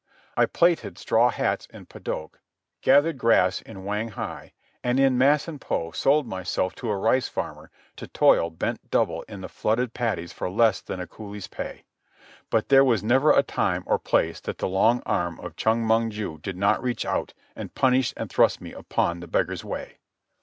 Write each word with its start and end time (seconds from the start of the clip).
I 0.35 0.47
plaited 0.47 0.97
straw 0.97 1.29
hats 1.29 1.67
in 1.67 1.85
Padok, 1.85 2.39
gathered 2.81 3.19
grass 3.19 3.61
in 3.61 3.83
Whang 3.85 4.07
hai, 4.07 4.51
and 4.83 4.99
in 4.99 5.15
Masenpo 5.15 5.91
sold 5.93 6.25
myself 6.25 6.73
to 6.77 6.89
a 6.89 6.97
rice 6.97 7.27
farmer 7.27 7.69
to 7.97 8.07
toil 8.07 8.49
bent 8.49 8.89
double 8.89 9.21
in 9.29 9.41
the 9.41 9.47
flooded 9.47 9.93
paddies 9.93 10.33
for 10.33 10.49
less 10.49 10.81
than 10.81 10.99
a 10.99 11.05
coolie's 11.05 11.45
pay. 11.45 11.83
But 12.49 12.69
there 12.69 12.83
was 12.83 13.03
never 13.03 13.31
a 13.31 13.43
time 13.43 13.83
or 13.85 13.99
place 13.99 14.39
that 14.39 14.57
the 14.57 14.67
long 14.67 15.03
arm 15.05 15.39
of 15.39 15.55
Chong 15.55 15.85
Mong 15.85 16.09
ju 16.09 16.39
did 16.41 16.57
not 16.57 16.81
reach 16.81 17.05
out 17.05 17.35
and 17.55 17.75
punish 17.75 18.11
and 18.17 18.27
thrust 18.27 18.59
me 18.59 18.73
upon 18.73 19.19
the 19.19 19.27
beggar's 19.27 19.63
way. 19.63 19.99